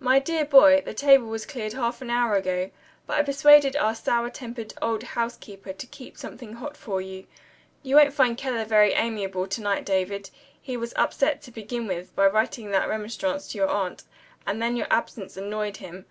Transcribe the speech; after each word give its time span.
"My 0.00 0.18
dear 0.18 0.44
boy, 0.44 0.82
the 0.84 0.92
table 0.92 1.28
was 1.28 1.46
cleared 1.46 1.72
half 1.72 2.02
an 2.02 2.10
hour 2.10 2.34
ago. 2.36 2.70
But 3.06 3.16
I 3.18 3.22
persuaded 3.22 3.74
our 3.74 3.94
sour 3.94 4.28
tempered 4.28 4.74
old 4.82 5.02
housekeeper 5.02 5.72
to 5.72 5.86
keep 5.86 6.18
something 6.18 6.52
hot 6.56 6.76
for 6.76 7.00
you. 7.00 7.26
You 7.82 7.96
won't 7.96 8.12
find 8.12 8.36
Keller 8.36 8.66
very 8.66 8.92
amiable 8.92 9.46
to 9.46 9.62
night, 9.62 9.86
David. 9.86 10.28
He 10.60 10.76
was 10.76 10.92
upset, 10.94 11.40
to 11.40 11.50
begin 11.50 11.86
with, 11.86 12.14
by 12.14 12.26
writing 12.26 12.70
that 12.72 12.86
remonstrance 12.86 13.48
to 13.48 13.56
your 13.56 13.68
aunt 13.68 14.02
and 14.46 14.60
then 14.60 14.76
your 14.76 14.88
absence 14.90 15.38
annoyed 15.38 15.78
him. 15.78 16.04